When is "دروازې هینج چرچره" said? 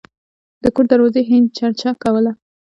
0.91-1.91